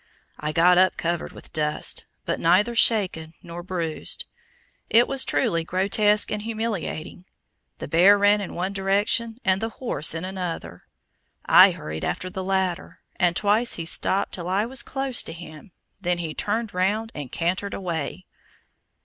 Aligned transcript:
I 0.39 0.51
got 0.51 0.79
up 0.79 0.97
covered 0.97 1.31
with 1.31 1.53
dust, 1.53 2.05
but 2.25 2.39
neither 2.39 2.73
shaken 2.73 3.33
nor 3.43 3.61
bruised. 3.61 4.25
It 4.89 5.07
was 5.07 5.23
truly 5.23 5.63
grotesque 5.63 6.31
and 6.31 6.41
humiliating. 6.41 7.25
The 7.77 7.87
bear 7.87 8.17
ran 8.17 8.41
in 8.41 8.55
one 8.55 8.73
direction, 8.73 9.37
and 9.45 9.61
the 9.61 9.69
horse 9.69 10.15
in 10.15 10.25
another. 10.25 10.85
I 11.45 11.69
hurried 11.69 12.03
after 12.03 12.31
the 12.31 12.43
latter, 12.43 13.01
and 13.17 13.35
twice 13.35 13.73
he 13.73 13.85
stopped 13.85 14.33
till 14.33 14.49
I 14.49 14.65
was 14.65 14.81
close 14.81 15.21
to 15.21 15.33
him, 15.33 15.69
then 16.01 16.17
turned 16.33 16.73
round 16.73 17.11
and 17.13 17.31
cantered 17.31 17.75
away. 17.75 18.25